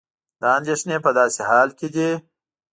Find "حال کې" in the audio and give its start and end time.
1.49-1.87